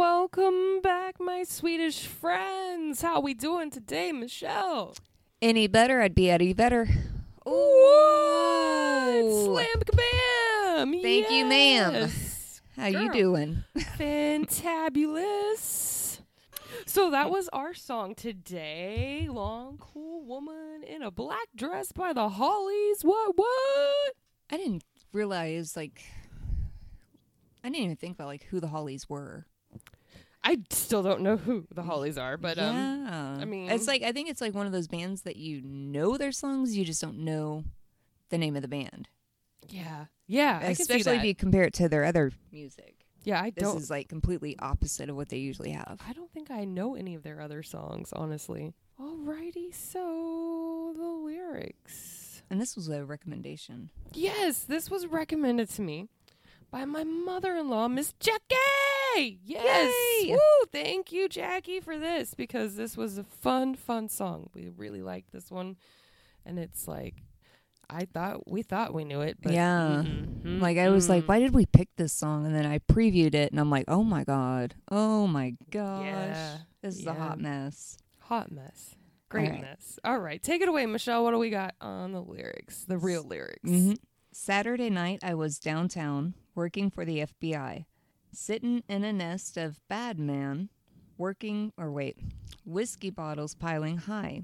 [0.00, 3.02] Welcome back, my Swedish friends.
[3.02, 4.94] How we doing today, Michelle?
[5.42, 6.86] Any better, I'd be any better.
[7.42, 7.52] What?
[7.52, 9.44] Ooh.
[9.44, 11.02] Slam kabam!
[11.02, 11.92] Thank you, ma'am.
[11.92, 12.62] Yes.
[12.76, 13.62] How you doing?
[13.98, 15.02] Fantabulous.
[16.86, 19.28] So that was our song today.
[19.30, 23.02] Long, cool woman in a black dress by the Hollies.
[23.02, 23.36] What?
[23.36, 24.14] What?
[24.48, 26.00] I didn't realize like
[27.62, 29.44] I didn't even think about like who the Hollies were.
[30.42, 32.74] I still don't know who the Hollies are, but um,
[33.06, 33.36] yeah.
[33.40, 36.16] I mean- it's like I think it's like one of those bands that you know
[36.16, 37.64] their songs, you just don't know
[38.30, 39.08] the name of the band.
[39.68, 40.60] yeah, yeah.
[40.62, 42.94] I Especially if you compare it to their other music.
[43.24, 43.74] yeah, I This don't.
[43.74, 46.00] This is like completely opposite of what they usually have.
[46.08, 48.72] I don't think I know any of their other songs, honestly.
[49.00, 52.42] Alrighty, so the lyrics.
[52.50, 53.90] And this was a recommendation.
[54.12, 56.08] Yes, this was recommended to me
[56.70, 58.56] by my mother-in-law, Miss Jackie.
[59.16, 59.92] Yes.
[60.24, 60.32] Yay!
[60.32, 60.66] Woo!
[60.72, 64.50] Thank you, Jackie, for this because this was a fun, fun song.
[64.54, 65.76] We really liked this one,
[66.46, 67.14] and it's like
[67.88, 70.04] I thought we thought we knew it, but Yeah.
[70.06, 71.28] mm-mm, Like I was like, mm-mm.
[71.28, 72.46] why did we pick this song?
[72.46, 76.56] And then I previewed it, and I'm like, oh my god, oh my gosh, Yeah,
[76.82, 77.10] this is yeah.
[77.10, 77.98] a hot mess.
[78.20, 78.94] Hot mess.
[79.28, 79.60] Great All right.
[79.62, 79.98] mess.
[80.04, 80.42] All right.
[80.42, 81.22] Take it away, Michelle.
[81.24, 82.84] What do we got on the lyrics?
[82.84, 83.68] The real lyrics.
[83.68, 83.92] hmm
[84.32, 87.84] Saturday night, I was downtown working for the FBI,
[88.32, 90.68] sitting in a nest of bad man,
[91.18, 92.18] working or wait,
[92.64, 94.42] whiskey bottles piling high,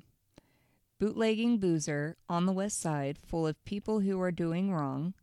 [0.99, 5.15] bootlegging boozer on the west side, full of people who are doing wrong.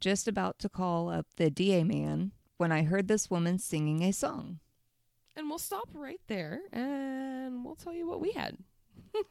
[0.00, 4.12] Just about to call up the DA man when I heard this woman singing a
[4.12, 4.60] song.
[5.36, 8.56] And we'll stop right there and we'll tell you what we had.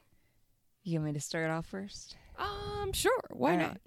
[0.83, 2.15] You want me to start off first?
[2.37, 3.21] Um, sure.
[3.31, 3.67] Why All not?
[3.67, 3.81] right.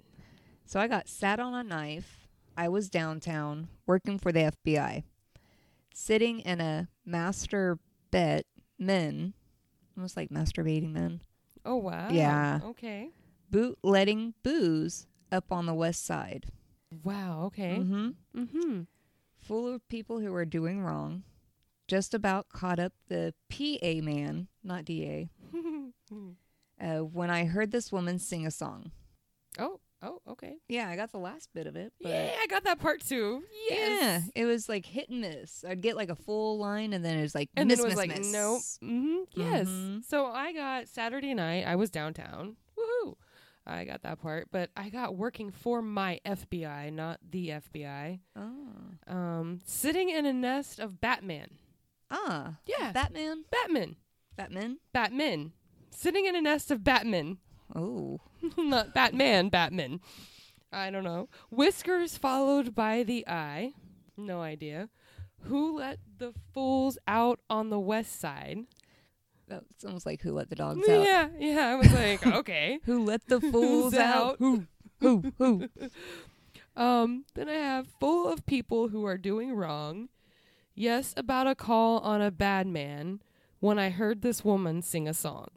[0.65, 2.22] So I got sat on a knife.
[2.55, 5.03] I was downtown working for the FBI,
[5.93, 7.79] sitting in a master
[8.11, 8.45] bet
[8.77, 9.33] men,
[9.97, 11.21] almost like masturbating men,
[11.65, 12.09] Oh wow.
[12.11, 12.59] Yeah.
[12.63, 13.09] Okay.
[13.51, 16.47] bootletting booze up on the west side.
[17.03, 17.45] Wow.
[17.45, 17.77] Okay.
[17.79, 18.09] Mm-hmm.
[18.39, 18.81] Mm-hmm.
[19.39, 21.23] Full of people who are doing wrong.
[21.87, 25.29] Just about caught up the PA man, not DA,
[26.81, 28.91] uh, when I heard this woman sing a song.
[29.59, 29.79] oh.
[30.03, 30.19] Oh.
[30.27, 30.57] Okay.
[30.67, 31.93] Yeah, I got the last bit of it.
[32.01, 33.43] But Yeah, I got that part too.
[33.69, 34.01] Yes.
[34.35, 35.63] Yeah, it was like hit and miss.
[35.67, 37.89] I'd get like a full line, and then it was like And miss, then it
[37.89, 38.31] was miss, like, miss.
[38.33, 38.61] nope.
[38.91, 39.17] Mm-hmm.
[39.41, 39.67] Yes.
[39.67, 40.03] Mhm.
[40.05, 41.65] So I got Saturday night.
[41.65, 42.57] I was downtown.
[42.77, 43.15] Woohoo!
[43.65, 48.19] I got that part, but I got working for my FBI, not the FBI.
[48.35, 49.13] Oh.
[49.13, 51.47] Um, sitting in a nest of Batman.
[52.11, 53.95] Ah, Yeah, Batman, Batman,
[54.35, 54.79] Batman.
[54.91, 55.53] Batman,
[55.91, 57.37] sitting in a nest of Batman.
[57.75, 58.21] Oh,
[58.57, 59.99] not Batman, Batman.
[60.71, 61.29] I don't know.
[61.49, 63.73] Whiskers followed by the eye.
[64.17, 64.89] No idea.
[65.43, 68.59] Who let the fools out on the west side?
[69.47, 71.03] that's almost like who let the dogs out.
[71.03, 71.67] Yeah, yeah.
[71.67, 72.79] I was like, okay.
[72.85, 74.37] Who let the fools Who's out?
[74.39, 74.65] Who?
[74.99, 75.33] Who?
[75.37, 75.69] Who?
[76.75, 80.09] Um, then I have full of people who are doing wrong.
[80.73, 83.21] Yes, about a call on a bad man
[83.59, 85.49] when I heard this woman sing a song.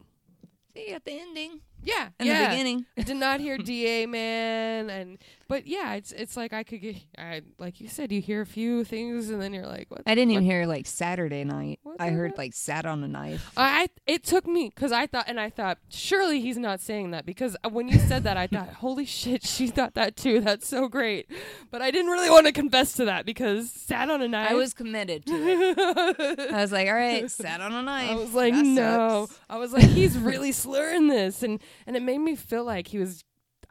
[0.75, 2.43] See at the ending Yeah, in yeah.
[2.43, 2.85] the beginning.
[2.97, 5.17] I did not hear DA man and
[5.47, 8.45] but yeah, it's it's like I could get I like you said you hear a
[8.45, 11.79] few things and then you're like what I didn't even what- hear like Saturday night.
[11.83, 12.37] What's I heard about?
[12.37, 13.51] like sat on a knife.
[13.57, 17.25] I it took me cuz I thought and I thought surely he's not saying that
[17.25, 20.67] because uh, when you said that I thought holy shit she thought that too that's
[20.67, 21.29] so great
[21.71, 24.55] but I didn't really want to confess to that because sat on a knife I
[24.55, 25.77] was committed to it.
[26.53, 28.09] I was like, all right, sat on a knife.
[28.11, 29.25] I was like, That no.
[29.27, 29.39] sucks.
[29.49, 32.97] I was like, he's really slurring this, and and it made me feel like he
[32.97, 33.23] was.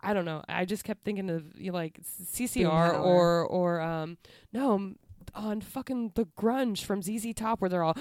[0.03, 0.43] I don't know.
[0.49, 2.01] I just kept thinking of you know, like
[2.33, 4.19] CCR or or um
[4.53, 4.95] no
[5.35, 7.95] on fucking the grunge from ZZ Top where they're all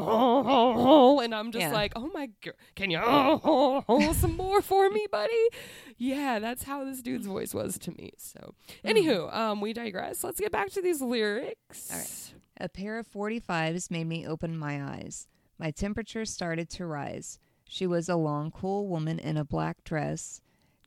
[0.00, 1.20] Oh.
[1.20, 1.72] and I'm just Yeah.
[1.72, 5.48] like, oh my god, can you oh, some more for me, buddy?
[5.96, 8.12] Yeah, that's how this dude's voice was to me.
[8.16, 10.22] So, anywho, um, we digress.
[10.24, 11.90] Let's get back to these lyrics.
[11.90, 12.34] All right.
[12.60, 15.26] A pair of 45s made me open my eyes.
[15.58, 17.38] My temperature started to rise.
[17.70, 20.40] She was a long, cool woman in a black dress,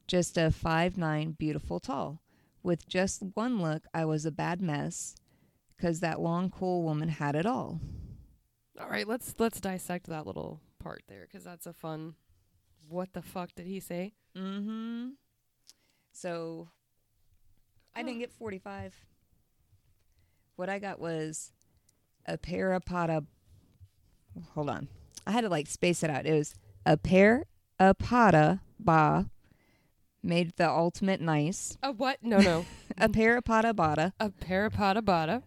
[0.07, 2.22] just a five nine, beautiful tall.
[2.63, 5.16] With just one look, I was a bad mess,
[5.78, 7.80] 'cause that long, cool woman had it all.
[8.80, 12.16] All right, let's let's dissect that little part there because that's a fun.
[12.89, 14.13] What the fuck did he say?
[14.36, 15.10] Mm-hmm.
[16.12, 16.72] So,
[17.95, 19.06] I didn't get 45.
[20.56, 21.51] What I got was
[22.25, 23.25] a parapata.
[24.54, 24.88] Hold on.
[25.28, 26.25] I had to like space it out.
[26.25, 26.56] It was
[26.86, 29.30] a parapata ba
[30.24, 31.78] made the ultimate nice.
[31.83, 32.18] A what?
[32.22, 32.66] No, no.
[32.98, 35.44] A parapata bada a parapada bada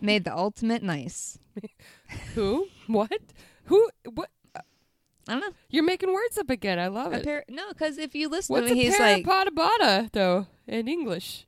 [0.00, 1.38] made the ultimate nice.
[2.34, 2.68] Who?
[2.86, 3.20] What?
[3.64, 3.90] Who?
[4.14, 4.30] What?
[4.56, 5.52] I don't know.
[5.70, 6.78] You're making words up again.
[6.78, 7.24] I love A it.
[7.24, 9.48] pair, no, because if you listen What's to a me, he's pair like of bada
[9.48, 11.46] bada though in English?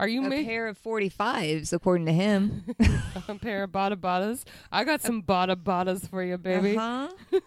[0.00, 2.64] Are you a making pair of 45s, according to him.
[3.28, 4.44] a pair of bada badas?
[4.72, 6.76] I got some bada badas for you, baby.
[6.76, 7.08] Uh-huh.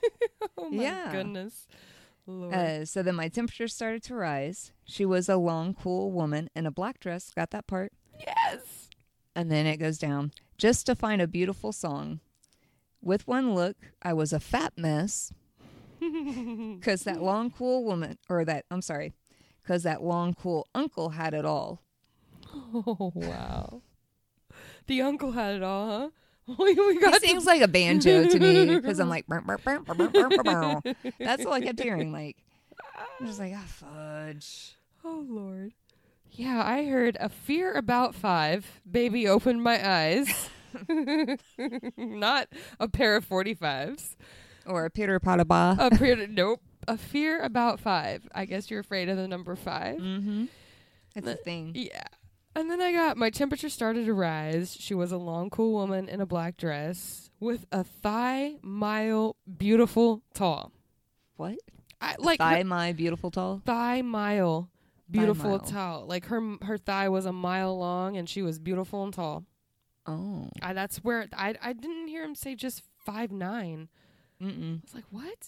[0.57, 1.11] Oh my Yeah.
[1.11, 1.67] goodness.
[2.27, 2.53] Lord.
[2.53, 4.71] Uh, so then my temperature started to rise.
[4.85, 7.31] She was a long, cool woman in a black dress.
[7.35, 7.91] Got that part.
[8.19, 8.87] yes.
[9.35, 10.31] And then it goes down.
[10.57, 12.19] Just to find a beautiful song.
[13.01, 15.33] With one look, I was a fat mess.
[16.79, 19.13] Because that long, cool woman, or that, I'm sorry,
[19.63, 21.81] because that long, cool uncle had it all.
[22.75, 23.81] Oh wow.
[24.87, 26.09] The uncle had it all, huh?
[26.59, 29.57] We, we He got sings like a banjo to me because I'm like, "Burr, burr,
[29.57, 32.11] burr, burr, burr, burr, burr, burr." that's all I kept hearing.
[32.11, 32.37] Like,
[33.19, 34.75] I'm just like, ah, fudge.
[35.05, 35.71] Oh Lord.
[36.31, 38.81] Yeah, I heard a fear about five.
[38.89, 40.49] Baby opened my eyes.
[41.97, 42.49] Not
[42.79, 44.17] a pair of forty fives.
[44.65, 45.75] Or a pitter potta ba.
[45.79, 46.61] A fear nope.
[46.87, 48.27] A fear about five.
[48.33, 50.45] I guess you're afraid of the number 5 Mm-hmm.
[51.15, 51.71] It's a thing.
[51.75, 52.03] Yeah.
[52.55, 54.77] And then I got my temperature started to rise.
[54.79, 60.21] She was a long, cool woman in a black dress with a thigh mile beautiful
[60.33, 60.71] tall.
[61.35, 61.57] What?
[61.99, 63.61] I like Thigh her my beautiful tall.
[63.65, 64.69] thigh mile
[65.09, 65.59] beautiful mile.
[65.59, 66.05] tall.
[66.05, 69.45] Like her her thigh was a mile long and she was beautiful and tall.
[70.05, 70.49] Oh.
[70.61, 73.87] I, that's where I I didn't hear him say just five nine.
[74.41, 74.77] Mm-mm.
[74.77, 75.47] I was like, what?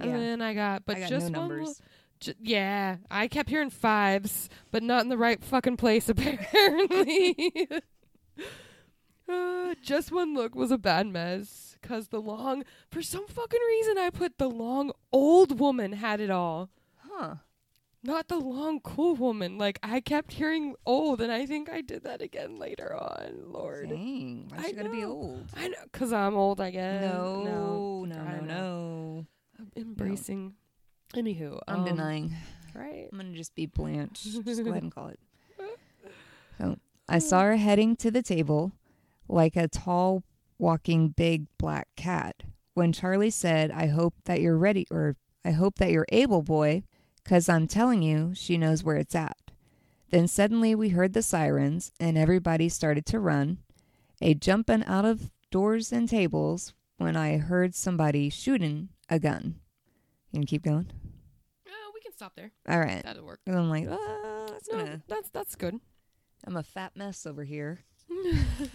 [0.00, 0.16] And Yeah.
[0.18, 1.48] then I got, but I got just no one.
[1.48, 1.80] numbers.
[2.20, 7.68] Ju- yeah, I kept hearing fives, but not in the right fucking place apparently.
[9.28, 13.98] uh, just one look was a bad mess because the long, for some fucking reason,
[13.98, 16.70] I put the long old woman had it all.
[16.96, 17.36] Huh.
[18.02, 19.58] Not the long cool woman.
[19.58, 23.42] Like I kept hearing old, and I think I did that again later on.
[23.46, 24.48] Lord, Dang.
[24.54, 25.46] Why I you gotta be old?
[25.56, 26.60] I know, cause I'm old.
[26.60, 27.02] I guess.
[27.02, 29.26] No, no, no, no, no.
[29.58, 30.54] I'm embracing.
[31.14, 32.34] Anywho, I'm um, denying.
[32.74, 33.08] Right.
[33.10, 34.22] I'm gonna just be Blanche.
[34.22, 35.20] just go ahead and call it.
[36.58, 36.76] So
[37.08, 38.72] I saw her heading to the table
[39.28, 40.24] like a tall
[40.58, 42.42] walking big black cat.
[42.74, 46.82] When Charlie said, I hope that you're ready or I hope that you're able, boy,
[47.24, 49.52] 'cause I'm telling you, she knows where it's at.
[50.10, 53.58] Then suddenly we heard the sirens and everybody started to run,
[54.20, 59.60] a jumping out of doors and tables when I heard somebody shooting a gun.
[60.32, 60.90] You can keep going?
[62.18, 62.50] Stop there.
[62.68, 63.00] All right.
[63.04, 63.38] That'll work.
[63.46, 65.02] And I'm like, ah, that's No, gonna.
[65.06, 65.76] that's that's good.
[66.44, 67.78] I'm a fat mess over here.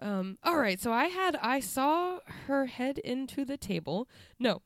[0.00, 0.38] um.
[0.44, 0.78] All right.
[0.80, 4.08] So I had I saw her head into the table.
[4.38, 4.62] No,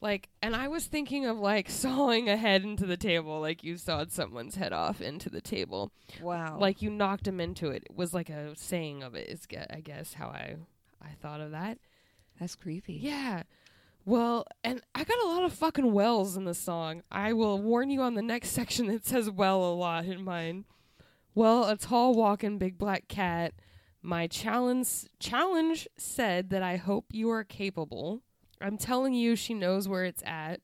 [0.00, 3.76] like, and I was thinking of like sawing a head into the table, like you
[3.78, 6.58] sawed someone's head off into the table, Wow.
[6.60, 7.84] like you knocked him into it.
[7.88, 9.28] It was like a saying of it.
[9.28, 10.56] Is I guess how I
[11.00, 11.78] I thought of that.
[12.38, 12.94] that's creepy.
[12.94, 13.44] Yeah.
[14.08, 17.02] Well, and I got a lot of fucking wells in the song.
[17.10, 20.64] I will warn you on the next section that says well a lot in mine.
[21.34, 23.54] Well, a tall walking big black cat.
[24.00, 28.22] My challenge challenge said that I hope you are capable.
[28.60, 30.60] I'm telling you she knows where it's at.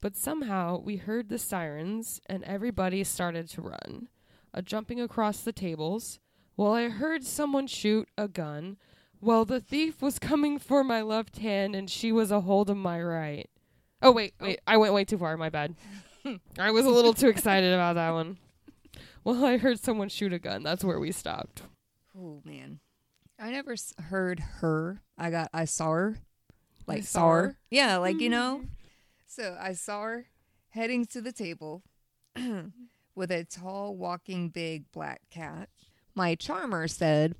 [0.00, 4.08] But somehow we heard the sirens and everybody started to run.
[4.54, 6.20] A jumping across the tables.
[6.56, 8.76] Well, I heard someone shoot a gun.
[9.20, 12.76] Well, the thief was coming for my left hand and she was a hold of
[12.76, 13.48] my right.
[14.00, 14.60] Oh, wait, wait.
[14.60, 14.72] Oh.
[14.72, 15.36] I went way too far.
[15.36, 15.74] My bad.
[16.58, 18.38] I was a little too excited about that one.
[19.24, 20.62] Well, I heard someone shoot a gun.
[20.62, 21.62] That's where we stopped.
[22.16, 22.80] Oh man,
[23.38, 25.02] I never s- heard her.
[25.16, 25.48] I got.
[25.52, 26.18] I saw her.
[26.86, 27.42] Like saw saw her.
[27.42, 27.58] her?
[27.70, 28.58] Yeah, like you know.
[28.62, 28.66] Mm-hmm.
[29.26, 30.26] So I saw her
[30.70, 31.82] heading to the table
[33.14, 35.68] with a tall, walking, big black cat.
[36.14, 37.34] My charmer said,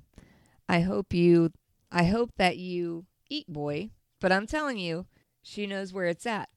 [0.67, 1.51] "I hope you.
[1.91, 3.89] I hope that you eat, boy.
[4.21, 5.05] But I'm telling you,
[5.41, 6.49] she knows where it's at."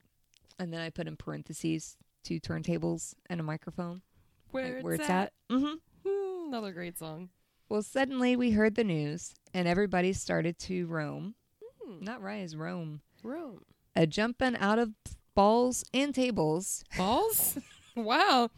[0.58, 4.02] And then I put in parentheses two turntables and a microphone.
[4.50, 5.22] Where, like, where it's, it's at.
[5.50, 5.56] at.
[5.56, 5.74] Mm-hmm.
[6.08, 7.30] Hmm, Another great song.
[7.68, 11.34] Well, suddenly we heard the news, and everybody started to roam.
[11.82, 12.04] Hmm.
[12.04, 13.00] Not rise, roam.
[13.22, 13.62] Roam.
[13.96, 14.90] A jumping out of
[15.34, 16.84] balls and tables.
[16.96, 17.58] Balls?
[17.96, 18.50] wow.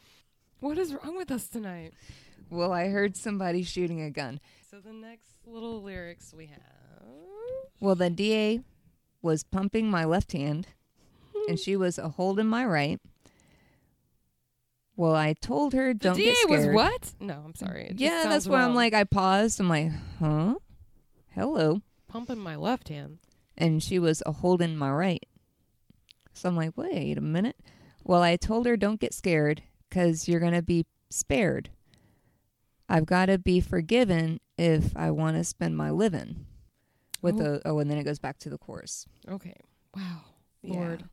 [0.60, 1.92] What is wrong with us tonight?
[2.54, 4.40] Well, I heard somebody shooting a gun.
[4.70, 6.60] So the next little lyrics we have.
[7.80, 8.60] Well, the DA
[9.22, 10.68] was pumping my left hand,
[11.48, 13.00] and she was a holding my right.
[14.96, 16.50] Well, I told her, don't get scared.
[16.50, 16.74] the DA get scared.
[16.74, 17.12] was what?
[17.20, 17.86] No, I'm sorry.
[17.86, 19.58] It Yeah, that's why I'm like, I paused.
[19.58, 20.54] I'm like, huh?
[21.34, 21.82] Hello.
[22.06, 23.18] pumping my left hand.
[23.58, 25.26] and she was a holding my right.
[26.32, 27.56] So I'm like, wait a minute.
[28.04, 31.70] Well, I told her don't get scared because you're gonna be spared.
[32.88, 36.46] I've got to be forgiven if I want to spend my living.
[37.22, 37.38] With Oh.
[37.38, 39.06] the oh, and then it goes back to the chorus.
[39.28, 39.56] Okay.
[39.96, 40.20] Wow.
[40.62, 40.72] Yeah.
[40.78, 41.04] Lord.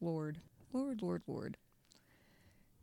[0.00, 0.38] Lord,
[0.72, 1.56] Lord, Lord, Lord.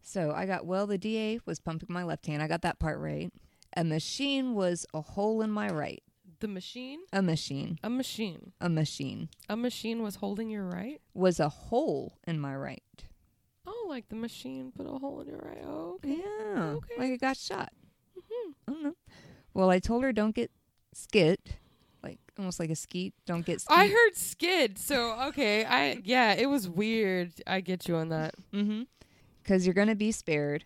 [0.02, 0.88] So I got well.
[0.88, 2.42] The DA was pumping my left hand.
[2.42, 3.32] I got that part right.
[3.78, 6.02] A machine was a hole in my right.
[6.40, 7.00] The machine?
[7.14, 7.80] A machine.
[7.84, 8.52] A machine.
[8.60, 11.00] A machine A machine was holding your right?
[11.14, 12.84] was a hole in my right.
[13.66, 15.64] Oh, like the machine put a hole in your right.
[15.66, 16.18] Oh, okay.
[16.20, 16.94] Yeah, Okay.
[16.98, 17.72] like it got shot.
[18.18, 18.54] Mhm.
[18.68, 18.96] I don't know.
[19.54, 20.52] Well, I told her don't get
[20.94, 21.58] skit,
[22.04, 23.14] like almost like a skeet.
[23.26, 23.62] Don't get.
[23.62, 23.74] Skeet.
[23.74, 25.66] I heard skid, so okay.
[25.66, 27.34] I yeah, it was weird.
[27.46, 28.36] I get you on that.
[28.54, 28.84] Mm-hmm.
[29.42, 30.64] Because you're gonna be spared.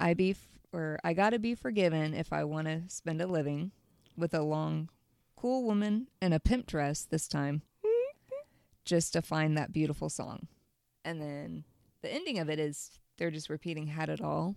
[0.00, 3.70] I be f- or I gotta be forgiven if I want to spend a living
[4.16, 4.88] with a long,
[5.36, 7.62] cool woman in a pimp dress this time,
[8.84, 10.48] just to find that beautiful song.
[11.04, 11.64] And then
[12.02, 14.56] the ending of it is they're just repeating "had it all."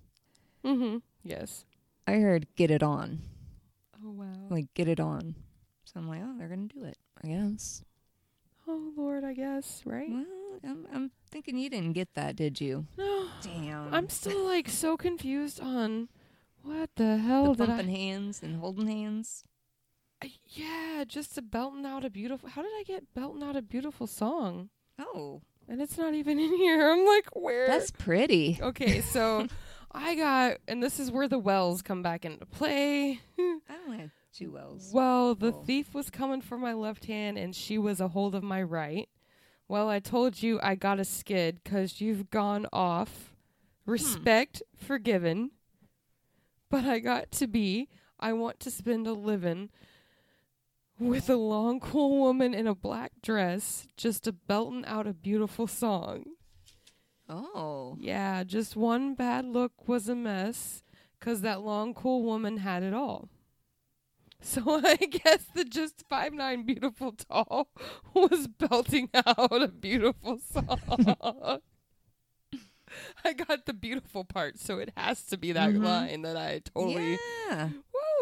[0.65, 0.97] Mm-hmm.
[1.23, 1.63] Yes.
[2.07, 3.19] I heard "get it on,"
[4.05, 4.47] Oh wow.
[4.49, 5.35] like "get it on."
[5.85, 6.97] So I'm like, oh, they're gonna do it.
[7.23, 7.83] I guess.
[8.67, 10.09] Oh Lord, I guess right.
[10.09, 10.25] Well,
[10.63, 12.85] I'm, I'm thinking you didn't get that, did you?
[12.97, 13.93] No, Damn.
[13.93, 16.09] I'm still like so confused on
[16.63, 17.83] what the hell the did I?
[17.83, 19.43] hands and holding hands.
[20.23, 22.49] I- Yeah, just a belting out a beautiful.
[22.49, 24.69] How did I get belting out a beautiful song?
[24.99, 26.91] Oh, And it's not even in here.
[26.91, 27.67] I'm like, where?
[27.67, 28.57] that's pretty.
[28.61, 29.01] okay.
[29.01, 29.47] So
[29.91, 33.19] I got, and this is where the wells come back into play.
[33.39, 34.91] I only had two wells.
[34.93, 35.63] Well, the Oh.
[35.63, 39.09] thief was coming for my left hand, and she was a hold of my right.
[39.67, 43.33] Well, I told you I got a skid because you've gone off.
[43.85, 43.91] Hmm.
[43.91, 45.51] Respect forgiven.
[46.69, 47.87] But I got to be,
[48.19, 49.69] I want to spend a living
[50.99, 55.67] with a long, cool woman in a black dress, just a belting out a beautiful
[55.67, 56.25] song.
[57.29, 60.83] Oh, Yeah, just one bad look was a mess
[61.19, 63.29] because that long, cool woman had it all.
[64.39, 67.69] So I guess the just five nine beautiful tall
[68.13, 70.79] was belting out a beautiful song.
[73.25, 75.83] I got the beautiful part, so it has to be that Mhm.
[75.83, 77.17] line that I totally.
[77.49, 77.69] yeah.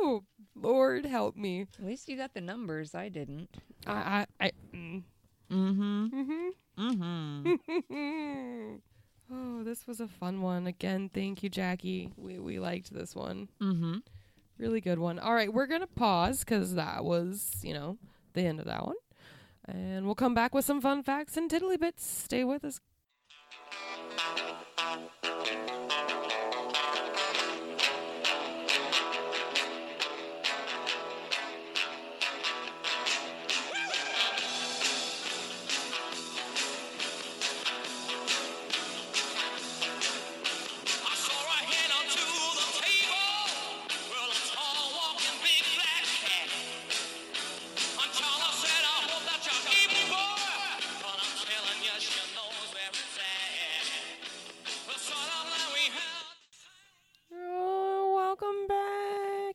[0.01, 0.23] Woo!
[0.55, 1.67] Lord help me.
[1.77, 2.95] At least you got the numbers.
[2.95, 3.49] I didn't.
[3.85, 5.03] I I, I mm.
[5.51, 6.49] Mm-hmm.
[6.79, 7.51] mm-hmm.
[7.91, 8.75] Mm-hmm.
[9.31, 10.67] Oh, this was a fun one.
[10.67, 12.11] Again, thank you, Jackie.
[12.17, 13.49] We we liked this one.
[13.61, 13.97] mm-hmm.
[14.57, 15.19] Really good one.
[15.19, 17.97] All right, we're gonna pause because that was, you know,
[18.33, 18.95] the end of that one,
[19.67, 22.05] and we'll come back with some fun facts and tiddly bits.
[22.05, 22.79] Stay with us.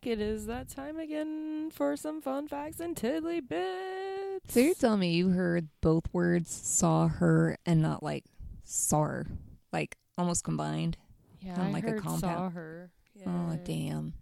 [0.03, 4.41] It is that time again for some fun facts and tiddly bits.
[4.49, 8.25] So you're telling me you heard both words "saw her" and not like
[8.65, 9.27] "sar,"
[9.73, 10.97] like almost combined?
[11.41, 12.21] yeah, on I like a heard compound.
[12.21, 12.91] saw her.
[13.27, 14.15] Oh damn!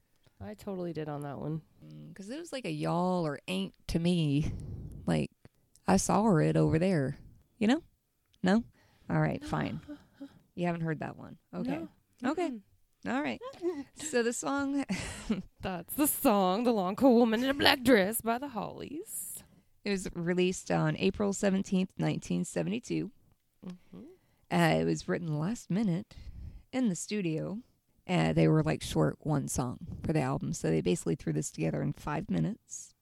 [0.44, 1.62] I totally did on that one.
[1.85, 4.52] Mm, because it was like a y'all or ain't to me.
[5.06, 5.30] Like
[5.87, 7.18] I saw it over there.
[7.58, 7.82] You know?
[8.42, 8.64] No.
[9.08, 9.80] All right, fine.
[10.54, 11.37] You haven't heard that one.
[11.54, 11.78] Okay.
[12.20, 12.32] No.
[12.32, 12.49] Okay.
[12.49, 12.61] Mm-mm.
[13.06, 13.40] All right.
[13.96, 14.84] So the song
[15.60, 19.42] That's the song, The Long Cool Woman in a Black Dress by the Hollies.
[19.84, 23.10] it was released on April 17th, 1972.
[23.66, 23.98] Mm-hmm.
[24.50, 26.14] Uh, it was written last minute
[26.72, 27.58] in the studio.
[28.08, 31.50] Uh, they were like short one song for the album, so they basically threw this
[31.50, 32.94] together in five minutes.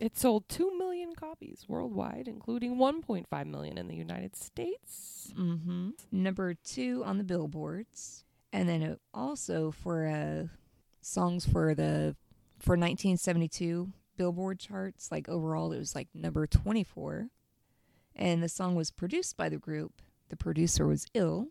[0.00, 5.32] It sold 2 million copies worldwide, including 1.5 million in the United States.
[5.38, 5.90] Mm-hmm.
[6.10, 10.46] Number two on the billboards, and then also for uh,
[11.00, 12.14] songs for the
[12.58, 15.10] for 1972 Billboard charts.
[15.10, 17.28] Like overall, it was like number 24,
[18.14, 20.02] and the song was produced by the group.
[20.28, 21.48] The producer was ill,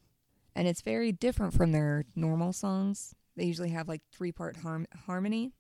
[0.56, 3.16] and it's very different from their normal songs.
[3.36, 5.54] They usually have like three part harm- harmony.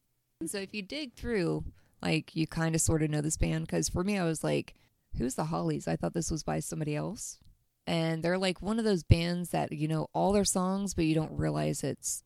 [0.45, 1.65] So if you dig through,
[2.01, 3.65] like you kind of sort of know this band.
[3.65, 4.75] Because for me, I was like,
[5.17, 7.39] "Who's the Hollies?" I thought this was by somebody else
[7.87, 11.15] and they're like one of those bands that you know all their songs but you
[11.15, 12.23] don't realize it's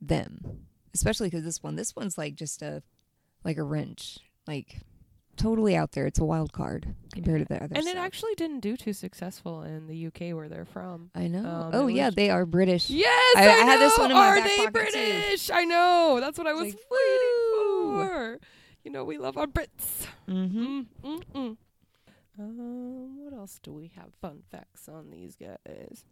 [0.00, 2.82] them especially because this one this one's like just a
[3.44, 4.78] like a wrench like
[5.34, 6.06] totally out there.
[6.06, 9.62] It's a wild card compared to the other and it actually didn't do too successful
[9.62, 11.10] in the UK where they're from.
[11.14, 11.48] I know.
[11.48, 12.90] um, oh yeah, was- they are British.
[12.90, 14.80] Yes, I- I, I had this one in my Are back they pocket, too.
[15.00, 15.50] British?
[15.50, 16.18] I know.
[16.20, 17.28] That's what I was like, waiting
[17.96, 18.04] woo.
[18.06, 18.38] for.
[18.84, 20.06] You know, we love our Brits.
[20.28, 20.64] Mm-hmm.
[20.64, 21.56] Mm, mm, mm.
[22.42, 24.14] Um, what else do we have?
[24.20, 26.04] Fun facts on these guys.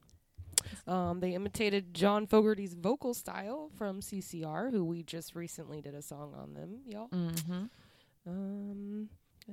[0.87, 6.03] Um, they imitated John Fogerty's vocal style from CCR, who we just recently did a
[6.03, 7.09] song on them, y'all.
[7.09, 7.65] Mm-hmm.
[8.27, 9.09] Um,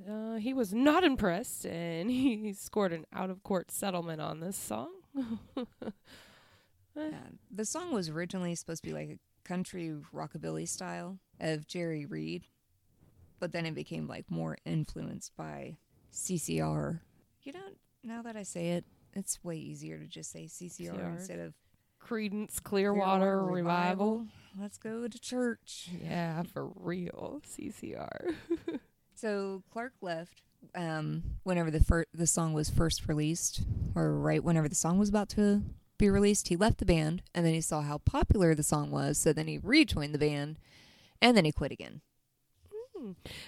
[0.08, 4.90] uh, he was not impressed, and he scored an out-of-court settlement on this song.
[6.98, 7.10] Yeah.
[7.50, 12.44] The song was originally supposed to be like a country rockabilly style of Jerry Reed,
[13.38, 15.76] but then it became like more influenced by
[16.12, 17.00] CCR.
[17.42, 17.60] You know,
[18.04, 18.84] now that I say it,
[19.14, 21.16] it's way easier to just say CCR CCR.
[21.18, 21.54] instead of
[22.04, 24.26] Creedence Clearwater, Revival.
[24.60, 25.90] Let's go to church.
[26.02, 27.42] Yeah, for real.
[27.46, 28.34] CCR.
[29.14, 30.42] So Clarke left
[30.76, 33.62] um, whenever the fir- the song was first released,
[33.96, 35.62] or right whenever the song was about to
[35.98, 36.46] be released.
[36.46, 39.48] He left the band, and then he saw how popular the song was, so then
[39.48, 40.60] he rejoined the band,
[41.20, 42.00] and then he quit again.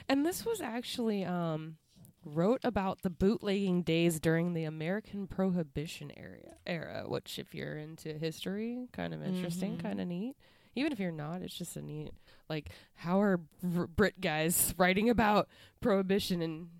[0.08, 1.76] And this was actually um
[2.24, 8.12] wrote about the bootlegging days during the American Prohibition era era, which if you're into
[8.18, 9.80] history, kind of interesting, Mhm.
[9.82, 10.36] kind of neat.
[10.76, 12.12] Even if you're not, it's just a neat
[12.48, 15.48] like how are Br- Brit guys writing about
[15.80, 16.70] prohibition in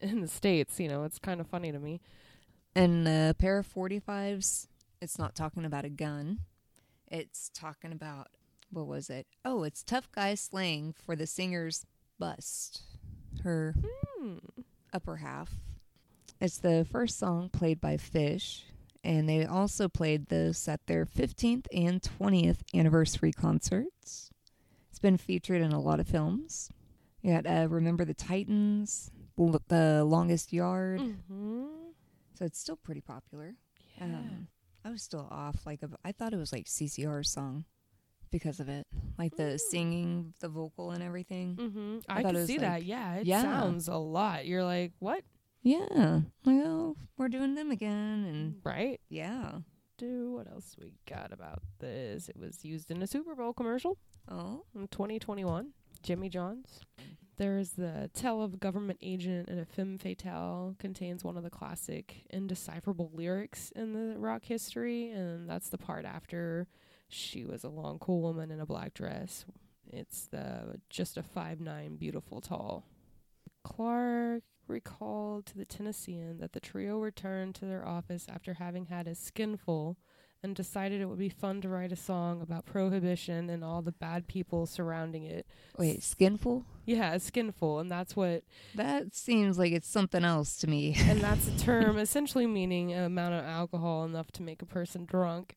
[0.00, 2.00] in the states, you know, it's kind of funny to me.
[2.74, 4.68] And a pair of 45s,
[5.00, 6.40] it's not talking about a gun.
[7.08, 8.28] It's talking about,
[8.70, 9.26] what was it?
[9.42, 11.86] Oh, it's tough guy slang for the singer's
[12.18, 12.82] bust,
[13.42, 13.74] her
[14.18, 14.36] Hmm.
[14.92, 15.50] Upper half.
[16.40, 18.62] It's the first song played by Phish,
[19.02, 24.30] and they also played this at their 15th and 20th anniversary concerts.
[24.90, 26.70] It's been featured in a lot of films.
[27.22, 31.00] You got uh, Remember the Titans, L- The Longest Yard.
[31.00, 31.66] Mhm.
[32.38, 33.54] So it's still pretty popular.
[33.98, 34.04] Yeah.
[34.04, 34.48] Um,
[34.84, 35.64] I was still off.
[35.66, 37.64] Like I thought it was like CCR's song
[38.30, 38.86] because of it,
[39.18, 41.56] like the singing, the vocal, and everything.
[41.56, 42.04] Mhm.
[42.08, 42.84] I I, can see that.
[42.84, 43.42] Yeah, it Yeah.
[43.42, 44.46] sounds a lot.
[44.46, 45.24] You're like, "What?"
[45.62, 49.00] Yeah, like oh, we're doing them again, and Right?
[49.08, 49.60] yeah.
[49.98, 52.28] do what else we got about this?
[52.28, 53.96] It was used in a Super Bowl commercial
[54.28, 55.72] Oh, in 2021.
[56.02, 56.80] Jimmy John's.
[57.38, 61.50] There's the tell of a government agent and a femme fatale contains one of the
[61.50, 66.66] classic indecipherable lyrics in the rock history, and that's the part after
[67.08, 69.44] she was a long, cool woman in a black dress.
[69.88, 72.84] It's the just a five nine, beautiful, tall.
[73.64, 79.06] Clarke recalled to the Tennessean that the trio returned to their office after having had
[79.06, 79.96] a skinful
[80.42, 83.92] and decided it would be fun to write a song about prohibition and all the
[83.92, 85.46] bad people surrounding it.
[85.78, 86.64] wait, skinful?
[86.84, 90.94] Yeah, skinful, and that's what That seems like it's something else to me.
[90.98, 95.04] and that's a term essentially meaning an amount of alcohol enough to make a person
[95.06, 95.56] drunk.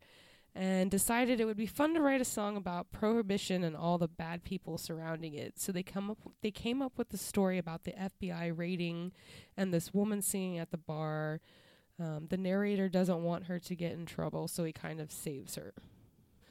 [0.62, 4.10] And decided it would be fun to write a song about prohibition and all the
[4.10, 5.58] bad people surrounding it.
[5.58, 9.14] So they come up, they came up with the story about the FBI raiding,
[9.56, 11.40] and this woman singing at the bar.
[11.98, 15.56] Um, the narrator doesn't want her to get in trouble, so he kind of saves
[15.56, 15.74] her.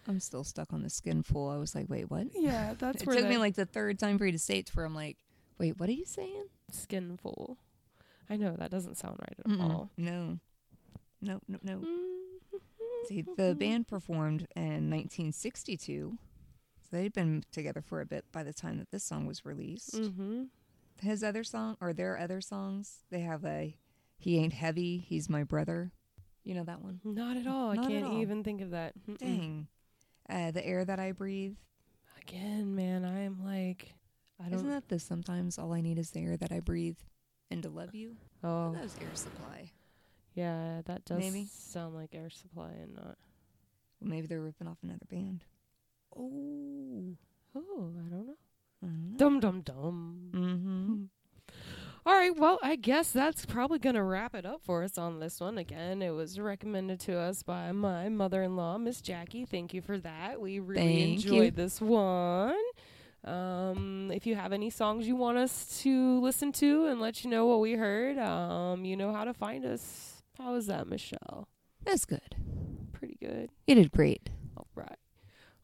[0.07, 1.51] I'm still stuck on the skinful.
[1.51, 2.29] I was like, wait, what?
[2.35, 4.67] Yeah, that's it where took me like the third time for you to say it
[4.69, 5.19] to where I'm like,
[5.59, 6.47] wait, what are you saying?
[6.71, 7.59] skinful.
[8.31, 9.63] I know that doesn't sound right at Mm-mm.
[9.63, 9.91] all.
[9.99, 10.39] No,
[11.21, 11.73] no, no, no.
[11.77, 12.15] Mm-hmm.
[13.07, 16.19] See, the band performed in 1962.
[16.91, 19.95] So they'd been together for a bit by the time that this song was released.
[19.95, 20.45] Mm-hmm.
[21.01, 23.77] His other song, or their other songs, they have a
[24.19, 25.93] "He Ain't Heavy, He's My Brother."
[26.45, 27.01] You know that one?
[27.05, 27.75] Not at all.
[27.75, 28.21] Not I can't all.
[28.21, 28.95] even think of that.
[29.07, 29.19] Mm-mm.
[29.19, 29.69] Dang.
[30.29, 31.57] Uh, the air that I breathe.
[32.23, 33.95] Again, man, I am like,
[34.41, 34.55] I don't.
[34.55, 36.97] Isn't that the sometimes all I need is the air that I breathe
[37.51, 38.17] and to love you?
[38.43, 39.73] oh, That was air supply.
[40.35, 41.47] Yeah, that does Maybe.
[41.51, 43.17] sound like Air Supply and not.
[44.01, 45.45] Maybe they're ripping off another band.
[46.17, 47.15] Oh,
[47.57, 48.37] oh, I don't know.
[49.17, 50.31] Dum dum dum.
[50.33, 51.03] Mm-hmm.
[52.07, 55.21] All right, well, I guess that's probably going to wrap it up for us on
[55.21, 55.59] this one.
[55.59, 59.45] Again, it was recommended to us by my mother in law, Miss Jackie.
[59.45, 60.41] Thank you for that.
[60.41, 61.33] We really Thank you.
[61.33, 62.55] enjoyed this one.
[63.25, 67.31] Um, if you have any songs you want us to listen to and let you
[67.31, 70.08] know what we heard, um, you know how to find us.
[70.39, 71.49] How is that, Michelle?
[71.85, 72.37] That's good.
[72.93, 73.51] Pretty good.
[73.67, 74.31] You did great.
[74.57, 74.97] All right.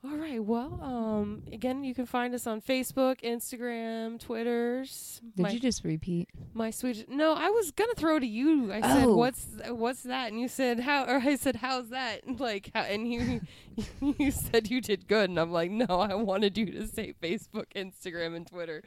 [0.05, 0.43] All right.
[0.45, 5.23] Well, um, again, you can find us on Facebook, Instagram, Twitters.
[5.35, 6.29] Did my, you just repeat?
[6.53, 7.09] my sweet?
[7.09, 8.71] No, I was gonna throw to you.
[8.71, 9.17] I said, Oh.
[9.17, 12.83] "What's what's that?" And you said, "How?" Or I said, "How's that?" And Like, how,
[12.83, 13.41] and you
[14.19, 17.67] you said you did good, and I'm like, "No, I wanted you to say Facebook,
[17.75, 18.83] Instagram, and Twitter."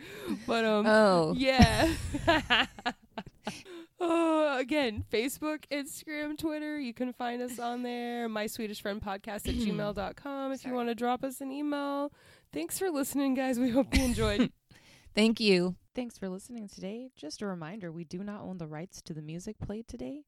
[0.45, 1.34] But um, Oh.
[1.36, 1.95] yeah.
[3.99, 6.79] Oh, again, Facebook, Instagram, Twitter.
[6.79, 8.29] You can find us on there.
[8.29, 12.12] My Swedish Friend Podcast at gmail.com if you want to drop us an email.
[12.53, 13.60] Thanks for listening, guys.
[13.60, 14.51] We hope you enjoyed.
[15.15, 15.75] Thank you.
[15.95, 17.10] Thanks for listening today.
[17.15, 20.25] Just a reminder we do not own the rights to the music played today.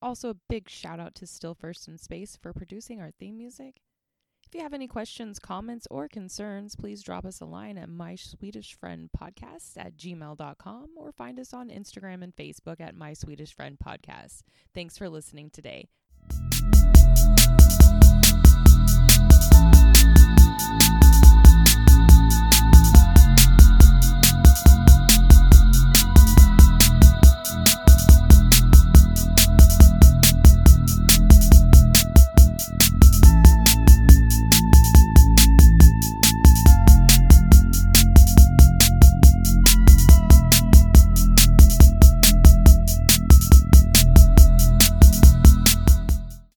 [0.00, 3.80] Also, a big shout out to Still First in Space for producing our theme music.
[4.50, 8.16] If you have any questions, comments, or concerns, please drop us a line at my
[8.16, 13.54] Swedish Friend Podcast at gmail.com or find us on Instagram and Facebook at My Swedish
[13.54, 14.42] Friend Podcast.
[14.74, 15.86] Thanks for listening today.